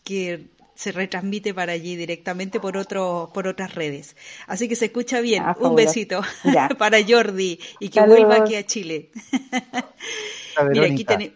que 0.03 0.47
se 0.75 0.93
retransmite 0.93 1.55
para 1.55 1.73
allí 1.73 1.97
directamente 1.97 2.61
por 2.61 2.77
otro, 2.77 3.31
por 3.33 3.47
otras 3.47 3.75
redes. 3.75 4.17
Así 4.47 4.69
que 4.69 4.77
se 4.77 4.87
escucha 4.87 5.21
bien. 5.21 5.43
Ah, 5.47 5.57
Un 5.59 5.77
besito 5.77 6.21
para 6.79 6.99
Jordi 7.07 7.59
y 7.79 7.89
que 7.89 8.01
vuelva 8.03 8.37
aquí 8.37 8.57
a 8.57 8.67
Chile. 8.67 9.11
Mira, 10.71 10.87
aquí 10.87 11.05
tenemos 11.05 11.35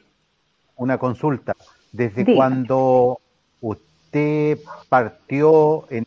una 0.76 0.98
consulta. 0.98 1.54
¿Desde 1.92 2.34
cuando 2.34 3.20
usted 3.60 4.58
partió 4.88 5.86
en, 5.90 6.06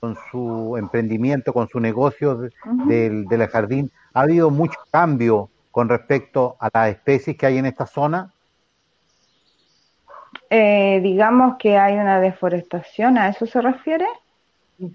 con 0.00 0.16
su 0.30 0.76
emprendimiento, 0.76 1.52
con 1.52 1.68
su 1.68 1.80
negocio 1.80 2.50
del, 2.86 3.26
del 3.26 3.46
jardín, 3.48 3.90
ha 4.14 4.22
habido 4.22 4.50
mucho 4.50 4.78
cambio 4.90 5.48
con 5.70 5.88
respecto 5.88 6.56
a 6.60 6.68
las 6.72 6.90
especies 6.90 7.36
que 7.36 7.46
hay 7.46 7.58
en 7.58 7.66
esta 7.66 7.86
zona? 7.86 8.32
Eh, 10.54 11.00
digamos 11.00 11.56
que 11.58 11.78
hay 11.78 11.94
una 11.94 12.20
deforestación, 12.20 13.16
¿a 13.16 13.30
eso 13.30 13.46
se 13.46 13.62
refiere? 13.62 14.04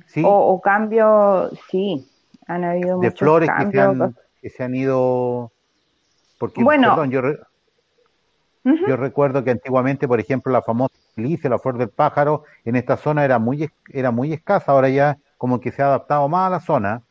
Sí. 0.06 0.22
O, 0.24 0.62
cambio, 0.62 1.50
sí, 1.72 2.08
han 2.46 2.64
habido 2.64 3.00
de 3.00 3.08
muchos 3.08 3.20
flores 3.20 3.50
cambios. 3.50 4.14
Que, 4.40 4.52
se 4.52 4.64
han, 4.64 4.76
ido, 4.76 5.52
porque, 6.38 6.64
bueno, 6.64 6.90
perdón, 6.90 7.10
yo, 7.10 7.22
yo 8.64 8.98
recuerdo 8.98 9.44
que 9.44 9.50
antiguamente, 9.50 10.08
por 10.08 10.20
ejemplo, 10.20 10.52
la 10.52 10.62
famosa 10.62 10.94
lice, 11.16 11.50
la 11.50 11.58
flor 11.58 11.80
del 11.80 11.90
pájaro, 11.90 12.44
en 12.64 12.76
esta 12.76 12.96
zona 12.96 13.26
era 13.26 13.40
muy, 13.40 13.68
era 13.92 14.12
muy 14.12 14.34
escasa, 14.34 14.74
ahora 14.74 14.90
ya 14.90 15.18
como 15.40 15.60
que 15.60 15.72
se 15.72 15.82
ha 15.82 15.88
adaptado 15.88 16.30
más 16.30 16.46
a 16.46 16.52
la 16.52 16.60
zona. 16.60 17.02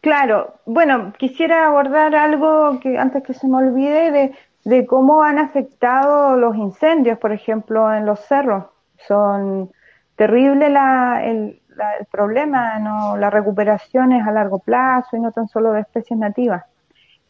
Claro, 0.00 0.54
bueno, 0.64 1.12
quisiera 1.18 1.66
abordar 1.66 2.14
algo 2.14 2.80
que 2.80 2.96
antes 2.96 3.22
que 3.24 3.34
se 3.34 3.46
me 3.46 3.58
olvide 3.58 4.10
de 4.10 4.32
de 4.64 4.86
cómo 4.86 5.22
han 5.22 5.38
afectado 5.38 6.36
los 6.36 6.56
incendios, 6.56 7.18
por 7.18 7.32
ejemplo, 7.32 7.92
en 7.92 8.06
los 8.06 8.20
cerros. 8.20 8.64
Son 9.06 9.70
terrible 10.16 10.70
la, 10.70 11.24
el, 11.24 11.60
problema, 12.10 12.78
no, 12.78 13.16
la 13.16 13.30
recuperación 13.30 14.12
es 14.12 14.26
a 14.26 14.30
largo 14.30 14.58
plazo 14.58 15.16
y 15.16 15.20
no 15.20 15.32
tan 15.32 15.48
solo 15.48 15.72
de 15.72 15.80
especies 15.80 16.18
nativas. 16.18 16.64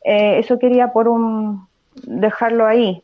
Eh, 0.04 0.38
eso 0.38 0.58
quería 0.58 0.92
por 0.92 1.08
un 1.08 1.68
dejarlo 2.02 2.66
ahí. 2.66 3.02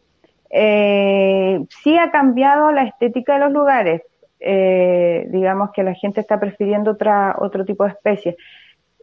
Eh, 0.51 1.65
sí 1.83 1.97
ha 1.99 2.11
cambiado 2.11 2.73
la 2.73 2.83
estética 2.85 3.35
de 3.35 3.41
los 3.41 3.53
lugares. 3.53 4.03
Eh, 4.41 5.27
digamos 5.31 5.71
que 5.73 5.83
la 5.83 5.95
gente 5.95 6.21
está 6.21 6.39
prefiriendo 6.39 6.93
otra, 6.93 7.37
otro 7.39 7.65
tipo 7.65 7.85
de 7.85 7.91
especies. 7.91 8.37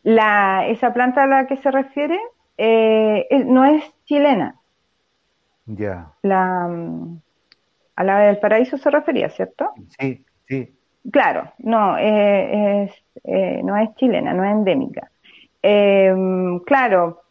La, 0.04 0.68
esa 0.68 0.94
planta 0.94 1.24
a 1.24 1.28
la 1.28 1.48
que 1.48 1.58
se 1.58 1.72
refiere 1.72 2.20
eh, 2.58 3.28
no 3.46 3.66
es 3.66 3.84
chilena. 4.06 4.56
Ya. 5.66 6.12
La, 6.22 6.68
mm, 6.68 7.20
a 7.96 8.04
la 8.04 8.20
del 8.20 8.40
paraíso 8.40 8.78
se 8.78 8.90
refería, 8.90 9.30
¿cierto? 9.30 9.72
Sí, 10.00 10.24
sí. 10.48 10.76
Claro, 11.12 11.52
no, 11.60 11.98
eh, 11.98 12.84
es, 12.84 12.92
eh, 13.24 13.62
no 13.64 13.78
es 13.78 13.94
chilena, 13.96 14.34
no 14.34 14.44
es 14.44 14.52
endémica. 14.52 15.12
Em, 15.62 16.60
claro, 16.60 17.22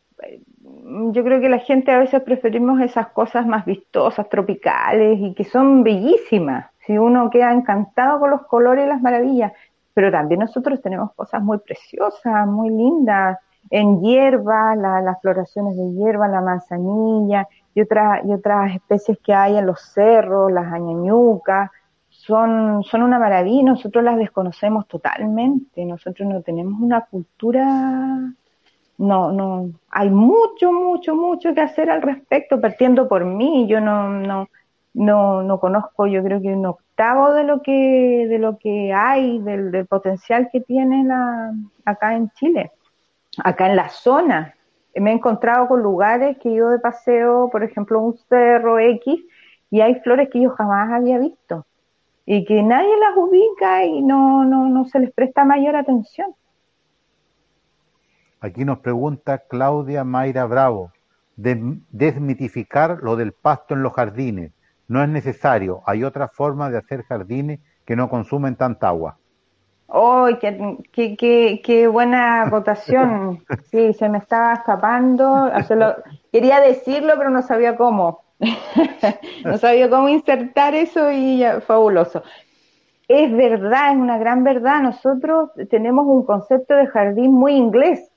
yo 1.13 1.25
creo 1.25 1.41
que 1.41 1.49
la 1.49 1.59
gente 1.59 1.93
a 1.93 1.99
veces 1.99 2.23
preferimos 2.23 2.81
esas 2.81 3.09
cosas 3.09 3.47
más 3.47 3.65
vistosas, 3.65 4.29
tropicales 4.29 5.19
y 5.21 5.35
que 5.35 5.45
son 5.45 5.83
bellísimas. 5.83 6.71
Si 6.87 6.97
uno 6.97 7.31
queda 7.31 7.53
encantado 7.53 8.21
con 8.21 8.31
los 8.31 8.43
colores 8.47 8.85
y 8.85 8.89
las 8.89 9.01
maravillas, 9.01 9.53
pero 9.93 10.11
también 10.11 10.41
nosotros 10.41 10.81
tenemos 10.83 11.13
cosas 11.15 11.43
muy 11.43 11.59
preciosas, 11.59 12.47
muy 12.47 12.71
lindas, 12.71 13.39
en 13.71 14.03
hierba, 14.03 14.77
las 14.77 15.21
floraciones 15.21 15.77
de 15.77 15.93
hierba, 15.95 16.29
la 16.29 16.41
manzanilla 16.41 17.49
y, 17.75 17.81
otras 17.81 18.25
y 18.25 18.33
otras 18.33 18.75
especies 18.75 19.19
que 19.23 19.35
hay 19.35 19.57
en 19.57 19.67
los 19.67 19.81
cerros, 19.81 20.53
las 20.53 20.73
añañucas, 20.73 21.71
son, 22.09 22.83
son 22.85 23.03
una 23.03 23.19
maravilla, 23.19 23.71
nosotros 23.71 24.05
las 24.05 24.17
desconocemos 24.17 24.87
totalmente, 24.87 25.85
nosotros 25.85 26.29
no 26.29 26.43
tenemos 26.43 26.81
una 26.81 27.03
cultura 27.03 28.35
no, 28.99 29.33
no, 29.33 29.73
hay 29.91 30.11
mucho, 30.11 30.73
mucho, 30.73 31.17
mucho 31.17 31.55
que 31.55 31.61
hacer 31.61 31.91
al 31.91 32.03
respecto, 32.03 32.61
partiendo 32.61 33.09
por 33.09 33.25
mí, 33.25 33.67
yo 33.69 33.81
no, 33.81 34.09
no, 34.09 34.49
no, 34.95 35.43
no 35.43 35.61
conozco, 35.61 36.07
yo 36.07 36.23
creo 36.23 36.41
que 36.41 36.49
un 36.49 36.67
octavo 36.67 37.33
de 37.33 37.45
lo 37.45 37.61
que, 37.63 38.27
de 38.29 38.39
lo 38.39 38.59
que 38.59 38.93
hay, 38.93 39.41
del, 39.41 39.87
potencial 39.87 40.49
que 40.53 40.61
tiene 40.61 41.05
la, 41.05 41.53
acá 41.85 42.15
en 42.15 42.31
Chile, 42.31 42.73
acá 43.43 43.69
en 43.69 43.77
la 43.77 43.89
zona. 43.89 44.55
Me 44.97 45.11
he 45.11 45.15
encontrado 45.15 45.69
con 45.69 45.83
lugares 45.83 46.39
que 46.39 46.55
yo 46.55 46.69
de 46.69 46.79
paseo, 46.79 47.49
por 47.51 47.65
ejemplo, 47.65 48.01
un 48.01 48.17
cerro 48.29 48.79
X, 48.79 49.21
y 49.71 49.81
hay 49.81 49.97
flores 50.01 50.29
que 50.31 50.41
yo 50.41 50.51
jamás 50.51 50.93
había 50.93 51.19
visto 51.19 51.67
y 52.27 52.45
que 52.45 52.63
nadie 52.63 52.97
las 52.99 53.17
ubica 53.17 53.85
y 53.85 54.03
no, 54.03 54.45
no, 54.45 54.69
no 54.69 54.85
se 54.87 54.99
les 54.99 55.13
presta 55.13 55.45
mayor 55.45 55.77
atención. 55.77 56.35
Aquí 58.41 58.65
nos 58.65 58.79
pregunta 58.79 59.39
Claudia 59.39 60.05
Mayra 60.05 60.45
Bravo, 60.47 60.93
de, 61.37 61.79
desmitificar 61.91 62.99
lo 63.03 63.17
del 63.17 63.33
pasto 63.33 63.75
en 63.75 63.83
los 63.83 63.95
jardines. 63.95 64.53
No 64.87 65.03
es 65.03 65.09
necesario, 65.09 65.83
hay 65.87 66.05
otra 66.05 66.29
forma 66.29 66.71
de 66.71 66.79
hacer 66.79 67.05
jardines 67.05 67.61
que 67.87 67.97
no 67.97 68.09
consumen 68.09 68.57
tanta 68.57 68.89
agua. 68.89 69.19
¡Oh, 69.87 70.29
qué, 70.41 71.17
qué, 71.17 71.61
qué, 71.63 71.87
buena 71.89 72.47
votación! 72.51 73.45
Sí, 73.71 73.93
se 73.95 74.09
me 74.09 74.19
estaba 74.19 74.55
escapando. 74.55 75.51
quería 76.33 76.61
decirlo, 76.61 77.15
pero 77.17 77.31
no 77.31 77.43
sabía 77.43 77.77
cómo. 77.77 78.23
no 79.45 79.59
sabía 79.59 79.91
cómo 79.91 80.09
insertar 80.09 80.75
eso 80.75 81.11
y 81.11 81.39
ya, 81.39 81.61
fabuloso. 81.61 82.23
Es 83.09 83.31
verdad, 83.33 83.93
es 83.93 83.97
una 83.97 84.19
gran 84.19 84.45
verdad. 84.45 84.81
Nosotros 84.81 85.51
tenemos 85.71 86.07
un 86.07 86.25
concepto 86.25 86.75
de 86.75 86.87
jardín 86.87 87.33
muy 87.33 87.55
inglés 87.55 88.11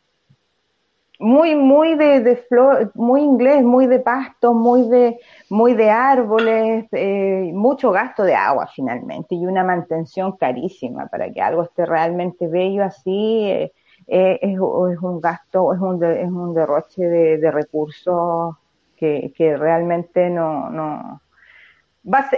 muy, 1.20 1.56
muy 1.56 1.96
de, 1.96 2.22
de 2.22 2.36
flor, 2.36 2.92
muy 2.96 3.22
inglés, 3.22 3.64
muy 3.64 3.88
de 3.88 4.00
pasto, 4.00 4.54
muy 4.54 4.88
de, 4.88 5.20
muy 5.50 5.74
de 5.74 5.90
árboles, 5.90 6.86
eh, 6.92 7.52
mucho 7.54 7.92
gasto 7.92 8.24
de 8.24 8.36
agua 8.36 8.68
finalmente 8.74 9.36
y 9.36 9.46
una 9.46 9.64
mantención 9.64 10.38
carísima 10.38 11.08
para 11.08 11.32
que 11.32 11.42
algo 11.42 11.64
esté 11.64 11.86
realmente 11.86 12.48
bello 12.48 12.84
así. 12.84 13.46
Eh, 13.50 13.74
eh, 14.08 14.40
es, 14.42 14.60
un 14.60 15.20
gasto, 15.20 15.74
es 15.74 15.80
un, 15.80 16.04
es 16.04 16.30
un 16.30 16.54
derroche 16.54 17.04
de, 17.04 17.52
recursos 17.52 18.56
que, 18.96 19.34
que, 19.36 19.58
realmente 19.58 20.30
no, 20.30 20.70
no 20.70 21.22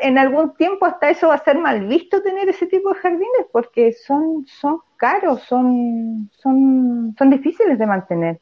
en 0.02 0.18
algún 0.18 0.56
tiempo 0.56 0.88
hasta 0.88 1.12
eso 1.12 1.28
va 1.28 1.36
a 1.36 1.44
ser 1.44 1.60
mal 1.60 1.86
visto 1.86 2.24
tener 2.24 2.50
ese 2.50 2.66
tipo 2.66 2.90
de 2.90 3.00
jardines 3.00 3.46
porque 3.52 3.94
son, 3.94 4.48
son 4.48 4.80
caros, 4.98 5.44
son, 5.44 6.32
son, 6.34 7.14
son 7.18 7.30
difíciles 7.30 7.78
de 7.78 7.86
mantener 7.86 8.40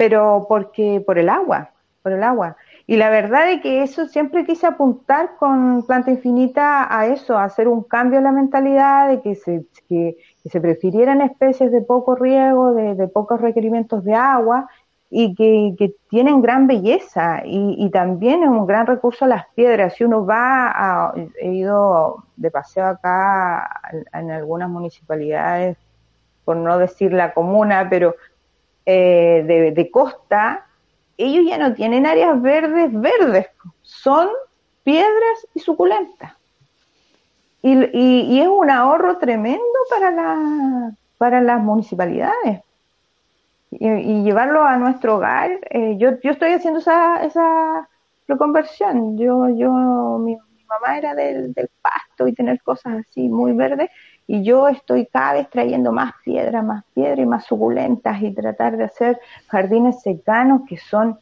pero 0.00 0.46
porque 0.48 1.02
por 1.04 1.18
el 1.18 1.28
agua, 1.28 1.72
por 2.02 2.12
el 2.12 2.22
agua. 2.22 2.56
Y 2.90 2.96
la 2.96 3.08
verdad 3.08 3.52
es 3.52 3.62
que 3.62 3.84
eso 3.84 4.08
siempre 4.08 4.44
quise 4.44 4.66
apuntar 4.66 5.36
con 5.38 5.86
Planta 5.86 6.10
Infinita 6.10 6.92
a 6.92 7.06
eso, 7.06 7.38
a 7.38 7.44
hacer 7.44 7.68
un 7.68 7.84
cambio 7.84 8.18
en 8.18 8.24
la 8.24 8.32
mentalidad 8.32 9.08
de 9.08 9.20
que 9.22 9.36
se, 9.36 9.64
que, 9.88 10.16
se 10.44 10.60
prefirieran 10.60 11.20
especies 11.20 11.70
de 11.70 11.82
poco 11.82 12.16
riego, 12.16 12.74
de, 12.74 13.06
pocos 13.06 13.40
requerimientos 13.40 14.02
de 14.02 14.14
agua 14.14 14.68
y 15.08 15.36
que, 15.36 15.94
tienen 16.08 16.42
gran 16.42 16.66
belleza 16.66 17.42
y, 17.44 17.88
también 17.92 18.42
es 18.42 18.48
un 18.48 18.66
gran 18.66 18.88
recurso 18.88 19.24
las 19.24 19.46
piedras. 19.54 19.94
Si 19.94 20.02
uno 20.02 20.26
va, 20.26 20.72
a, 20.74 21.14
he 21.40 21.52
ido 21.52 22.24
de 22.34 22.50
paseo 22.50 22.86
acá 22.86 23.70
en 24.12 24.32
algunas 24.32 24.68
municipalidades, 24.68 25.76
por 26.44 26.56
no 26.56 26.76
decir 26.76 27.12
la 27.12 27.34
comuna, 27.34 27.86
pero 27.88 28.16
eh, 28.84 29.72
de, 29.76 29.90
costa, 29.92 30.66
ellos 31.24 31.44
ya 31.46 31.58
no 31.58 31.74
tienen 31.74 32.06
áreas 32.06 32.40
verdes 32.40 32.90
verdes, 32.92 33.46
son 33.82 34.28
piedras 34.84 35.46
y 35.54 35.60
suculentas. 35.60 36.32
Y, 37.62 38.40
es 38.40 38.48
un 38.48 38.70
ahorro 38.70 39.18
tremendo 39.18 39.60
para, 39.90 40.10
la, 40.10 40.92
para 41.18 41.40
las 41.40 41.60
municipalidades. 41.60 42.62
Y, 43.70 44.22
llevarlo 44.22 44.64
a 44.64 44.76
nuestro 44.78 45.16
hogar, 45.16 45.50
eh, 45.70 45.96
yo, 45.98 46.18
yo 46.20 46.30
estoy 46.30 46.52
haciendo 46.52 46.80
esa, 46.80 47.22
esa 47.22 47.88
reconversión. 48.26 49.18
Yo, 49.18 49.48
yo, 49.50 50.18
mi, 50.18 50.36
mamá 50.68 50.98
era 50.98 51.14
del, 51.14 51.52
del, 51.52 51.68
pasto 51.82 52.28
y 52.28 52.32
tener 52.32 52.62
cosas 52.62 53.04
así 53.06 53.28
muy 53.28 53.52
verdes 53.52 53.90
y 54.32 54.44
yo 54.44 54.68
estoy 54.68 55.06
cada 55.06 55.32
vez 55.32 55.50
trayendo 55.50 55.90
más 55.90 56.14
piedra, 56.24 56.62
más 56.62 56.84
piedra 56.94 57.20
y 57.20 57.26
más 57.26 57.46
suculentas 57.46 58.22
y 58.22 58.30
tratar 58.30 58.76
de 58.76 58.84
hacer 58.84 59.18
jardines 59.48 60.02
cercanos 60.02 60.62
que 60.68 60.76
son 60.76 61.18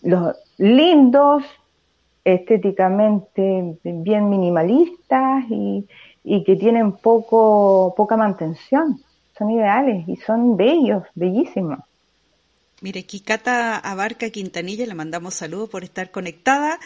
los 0.00 0.34
lindos, 0.56 1.44
estéticamente 2.24 3.76
bien 3.84 4.30
minimalistas 4.30 5.44
y, 5.50 5.86
que 6.24 6.56
tienen 6.56 6.92
poco, 6.92 7.92
poca 7.94 8.16
mantención. 8.16 8.98
Son 9.36 9.50
ideales 9.50 10.08
y 10.08 10.16
son 10.16 10.56
bellos, 10.56 11.02
bellísimos. 11.14 11.80
Mire, 12.80 13.04
Cata 13.22 13.76
Abarca 13.76 14.30
Quintanilla, 14.30 14.86
le 14.86 14.94
mandamos 14.94 15.34
saludos 15.34 15.68
por 15.68 15.84
estar 15.84 16.10
conectada. 16.10 16.78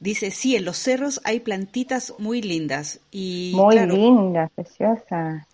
Dice, 0.00 0.30
sí, 0.30 0.56
en 0.56 0.64
los 0.64 0.78
cerros 0.78 1.20
hay 1.24 1.40
plantitas 1.40 2.14
muy 2.18 2.40
lindas. 2.40 3.00
Y, 3.10 3.52
muy 3.54 3.78
lindas, 3.78 4.50
preciosas. 4.54 5.46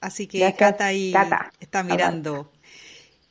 Así 0.00 0.26
que 0.26 0.54
Cata 0.54 0.86
ahí 0.86 1.14
está 1.60 1.82
mirando. 1.82 2.50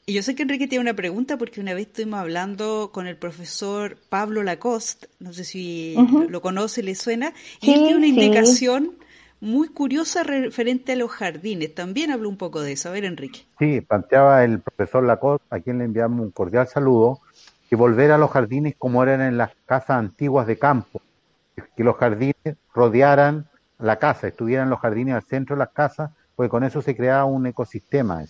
Y 0.06 0.14
yo 0.14 0.22
sé 0.22 0.36
que 0.36 0.44
Enrique 0.44 0.68
tiene 0.68 0.82
una 0.82 0.94
pregunta 0.94 1.38
porque 1.38 1.62
una 1.62 1.74
vez 1.74 1.88
estuvimos 1.88 2.20
hablando 2.20 2.92
con 2.94 3.08
el 3.08 3.16
profesor 3.16 3.98
Pablo 4.10 4.44
Lacoste, 4.44 5.08
no 5.20 5.34
sé 5.34 5.44
si 5.44 5.96
lo 6.30 6.42
conoce, 6.42 6.84
le 6.84 6.94
suena, 6.96 7.34
y 7.62 7.72
él 7.72 7.84
tiene 7.84 7.96
una 7.96 8.08
indicación 8.08 8.92
muy 9.40 9.70
curiosa 9.70 10.24
referente 10.24 10.94
a 10.94 10.96
los 10.98 11.12
jardines. 11.12 11.74
También 11.74 12.12
habló 12.12 12.30
un 12.30 12.38
poco 12.38 12.62
de 12.62 12.74
eso. 12.74 12.90
A 12.90 12.92
ver, 12.92 13.06
Enrique. 13.06 13.46
Sí, 13.60 13.82
planteaba 13.82 14.44
el 14.44 14.60
profesor 14.60 15.04
Lacoste, 15.04 15.46
a 15.50 15.60
quien 15.60 15.80
le 15.80 15.86
enviamos 15.86 16.20
un 16.20 16.32
cordial 16.32 16.68
saludo, 16.68 17.20
que 17.70 17.76
volver 17.76 18.12
a 18.12 18.18
los 18.18 18.32
jardines 18.32 18.76
como 18.78 19.04
eran 19.04 19.22
en 19.22 19.38
las 19.38 19.52
casas 19.66 19.98
antiguas 19.98 20.48
de 20.48 20.58
campo, 20.58 21.02
que 21.76 21.84
los 21.84 21.96
jardines 21.98 22.58
rodearan 22.74 23.48
la 23.80 23.98
casa, 23.98 24.28
estuvieran 24.28 24.70
los 24.70 24.80
jardines 24.80 25.16
al 25.16 25.24
centro 25.24 25.56
de 25.56 25.60
las 25.60 25.72
casas, 25.72 26.12
pues 26.36 26.50
con 26.50 26.64
eso 26.64 26.82
se 26.82 26.96
creaba 26.96 27.26
un 27.26 27.46
ecosistema. 27.48 28.24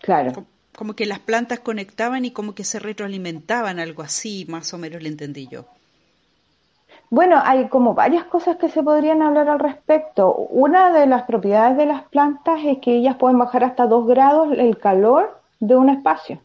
Claro. 0.00 0.44
Como 0.76 0.94
que 0.94 1.06
las 1.06 1.18
plantas 1.18 1.60
conectaban 1.60 2.24
y 2.24 2.30
como 2.30 2.54
que 2.54 2.64
se 2.64 2.78
retroalimentaban, 2.78 3.80
algo 3.80 4.02
así, 4.02 4.46
más 4.48 4.72
o 4.72 4.78
menos 4.78 5.02
le 5.02 5.08
entendí 5.08 5.48
yo. 5.48 5.66
Bueno, 7.10 7.40
hay 7.42 7.68
como 7.68 7.94
varias 7.94 8.24
cosas 8.24 8.58
que 8.58 8.68
se 8.68 8.82
podrían 8.82 9.22
hablar 9.22 9.48
al 9.48 9.58
respecto. 9.58 10.34
Una 10.34 10.92
de 10.92 11.06
las 11.06 11.22
propiedades 11.22 11.76
de 11.76 11.86
las 11.86 12.02
plantas 12.04 12.60
es 12.64 12.78
que 12.78 12.96
ellas 12.96 13.16
pueden 13.16 13.38
bajar 13.38 13.64
hasta 13.64 13.86
2 13.86 14.06
grados 14.06 14.48
el 14.56 14.78
calor 14.78 15.40
de 15.58 15.74
un 15.74 15.88
espacio. 15.88 16.40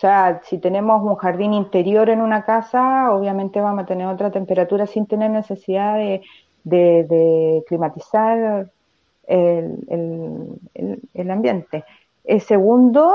O 0.00 0.06
sea, 0.08 0.40
si 0.44 0.56
tenemos 0.56 1.02
un 1.02 1.16
jardín 1.16 1.52
interior 1.52 2.08
en 2.08 2.22
una 2.22 2.46
casa, 2.46 3.12
obviamente 3.12 3.60
vamos 3.60 3.82
a 3.82 3.86
tener 3.86 4.06
otra 4.06 4.30
temperatura 4.30 4.86
sin 4.86 5.04
tener 5.04 5.30
necesidad 5.30 5.98
de, 6.64 7.62
climatizar 7.68 8.70
el, 9.26 11.30
ambiente. 11.30 11.84
El 12.24 12.40
segundo, 12.40 13.12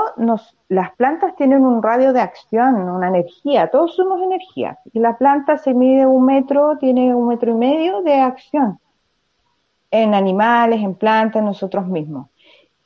las 0.68 0.94
plantas 0.94 1.34
tienen 1.34 1.64
un 1.64 1.82
radio 1.82 2.12
de 2.12 2.20
acción, 2.20 2.76
una 2.76 3.08
energía, 3.08 3.66
todos 3.66 3.96
somos 3.96 4.22
energía. 4.22 4.78
Y 4.92 5.00
la 5.00 5.18
planta 5.18 5.58
se 5.58 5.74
mide 5.74 6.06
un 6.06 6.24
metro, 6.24 6.78
tiene 6.78 7.12
un 7.12 7.26
metro 7.26 7.50
y 7.50 7.54
medio 7.54 8.02
de 8.02 8.14
acción 8.14 8.78
en 9.90 10.14
animales, 10.14 10.80
en 10.80 10.94
plantas, 10.94 11.40
en 11.40 11.46
nosotros 11.46 11.88
mismos. 11.88 12.28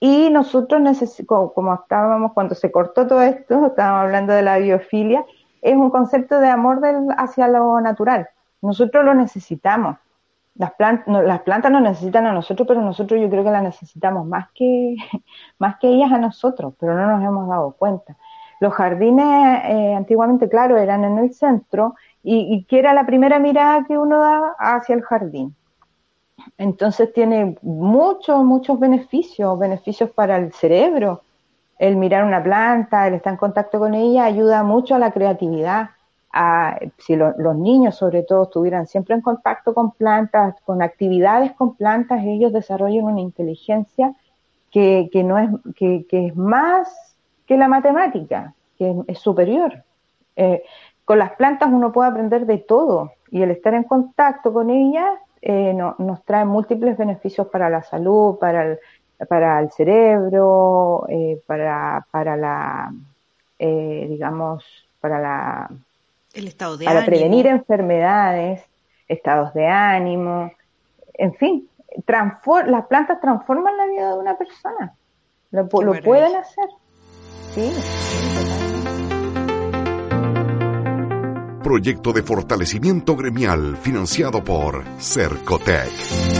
Y 0.01 0.31
nosotros, 0.31 0.81
como 1.27 1.75
estábamos 1.75 2.33
cuando 2.33 2.55
se 2.55 2.73
cortó 2.73 3.07
todo 3.07 3.21
esto, 3.21 3.67
estábamos 3.67 4.05
hablando 4.05 4.33
de 4.33 4.41
la 4.41 4.57
biofilia, 4.57 5.27
es 5.61 5.77
un 5.77 5.91
concepto 5.91 6.41
de 6.41 6.49
amor 6.49 6.81
del, 6.81 7.09
hacia 7.19 7.49
lo 7.49 7.79
natural. 7.83 8.27
Nosotros 8.63 9.05
lo 9.05 9.15
necesitamos. 9.15 9.99
Las, 10.55 10.73
plantas 10.73 11.07
las 11.07 11.41
plantas 11.43 11.71
nos 11.71 11.83
necesitan 11.83 12.27
a 12.27 12.33
nosotros, 12.33 12.67
pero 12.67 12.81
nosotros 12.81 13.21
yo 13.21 13.29
creo 13.29 13.45
que 13.45 13.51
las 13.51 13.63
necesitamos 13.63 14.27
más 14.27 14.49
que, 14.55 14.97
más 15.59 15.77
que 15.79 15.89
ellas 15.89 16.11
a 16.13 16.19
nosotros, 16.19 16.73
pero 16.81 16.95
no 16.95 17.07
nos 17.07 17.23
hemos 17.23 17.47
dado 17.49 17.73
cuenta. 17.73 18.17
Los 18.59 18.73
jardines 18.73 19.61
eh, 19.65 19.95
antiguamente, 19.95 20.49
claro, 20.49 20.79
eran 20.79 21.05
en 21.05 21.19
el 21.19 21.35
centro 21.35 21.95
y, 22.23 22.55
y 22.55 22.65
que 22.65 22.79
era 22.79 22.95
la 22.95 23.05
primera 23.05 23.39
mirada 23.39 23.85
que 23.85 23.99
uno 23.99 24.19
da 24.19 24.55
hacia 24.59 24.95
el 24.95 25.03
jardín. 25.03 25.55
Entonces 26.59 27.13
tiene 27.13 27.57
muchos, 27.63 28.45
muchos 28.45 28.79
beneficios, 28.79 29.59
beneficios 29.59 30.11
para 30.11 30.37
el 30.37 30.53
cerebro. 30.53 31.23
El 31.79 31.97
mirar 31.97 32.25
una 32.25 32.43
planta, 32.43 33.07
el 33.07 33.15
estar 33.15 33.33
en 33.33 33.39
contacto 33.39 33.79
con 33.79 33.95
ella, 33.95 34.25
ayuda 34.25 34.63
mucho 34.63 34.95
a 34.95 34.99
la 34.99 35.13
creatividad. 35.13 35.91
A, 36.33 36.79
si 36.99 37.17
los 37.17 37.57
niños, 37.57 37.97
sobre 37.97 38.23
todo, 38.23 38.45
estuvieran 38.45 38.87
siempre 38.87 39.15
en 39.15 39.21
contacto 39.21 39.75
con 39.75 39.91
plantas, 39.93 40.55
con 40.65 40.81
actividades 40.81 41.53
con 41.53 41.75
plantas, 41.75 42.23
ellos 42.25 42.53
desarrollan 42.53 43.05
una 43.05 43.21
inteligencia 43.21 44.15
que, 44.71 45.09
que 45.13 45.25
no 45.25 45.39
es, 45.39 45.51
que, 45.75 46.07
que, 46.09 46.29
es 46.29 46.37
más 46.37 47.17
que 47.47 47.57
la 47.57 47.67
matemática, 47.67 48.55
que 48.79 48.95
es, 49.09 49.19
superior. 49.19 49.83
Eh, 50.37 50.63
con 51.05 51.19
las 51.19 51.33
plantas 51.33 51.69
uno 51.73 51.91
puede 51.91 52.11
aprender 52.11 52.47
de 52.47 52.59
todo 52.59 53.11
y 53.33 53.43
el 53.43 53.51
estar 53.51 53.75
en 53.75 53.83
contacto 53.83 54.53
con 54.53 54.71
ellas 54.71 55.19
eh, 55.43 55.73
nos 55.75 56.25
trae 56.25 56.45
múltiples 56.45 56.97
beneficios 56.97 57.47
para 57.47 57.71
la 57.71 57.83
salud, 57.83 58.39
para 58.39 58.65
el, 58.65 58.79
para 59.29 59.61
el 59.61 59.71
cerebro, 59.71 61.07
eh, 61.09 61.41
para, 61.47 62.07
para 62.11 62.37
la, 62.37 62.93
eh, 63.59 64.07
digamos, 64.09 64.65
para 65.01 65.19
la... 65.19 65.71
El 66.33 66.47
estado 66.47 66.77
de 66.77 66.85
para 66.85 67.05
prevenir 67.05 67.47
enfermedades, 67.47 68.63
estados 69.09 69.53
de 69.55 69.67
ánimo, 69.67 70.53
en 71.15 71.35
fin, 71.35 71.69
las 72.07 72.87
plantas 72.87 73.21
transforman 73.21 73.77
la 73.77 73.87
vida 73.87 74.13
de 74.13 74.19
una 74.19 74.39
persona. 74.39 74.95
Lo, 75.51 75.63
lo 75.63 76.03
pueden 76.03 76.37
hacer. 76.37 76.69
Sí 77.55 78.30
proyecto 81.71 82.13
de 82.13 82.25
fortalecimiento 82.25 83.15
gremial 83.15 83.77
financiado 83.77 84.43
por 84.43 84.83
Cercotec. 84.99 86.40